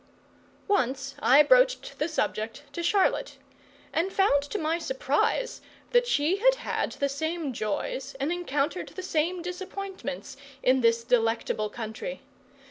Once 0.67 1.13
I 1.19 1.43
broached 1.43 1.99
the 1.99 2.07
subject 2.07 2.63
to 2.73 2.81
Charlotte, 2.81 3.37
and 3.93 4.11
found, 4.11 4.41
to 4.41 4.57
my 4.57 4.79
surprise, 4.79 5.61
that 5.91 6.07
she 6.07 6.37
had 6.37 6.55
had 6.55 6.93
the 6.93 7.07
same 7.07 7.53
joys 7.53 8.15
and 8.19 8.31
encountered 8.31 8.87
the 8.89 9.03
same 9.03 9.43
disappointments 9.43 10.37
in 10.63 10.81
this 10.81 11.03
delectable 11.03 11.69
country. 11.69 12.23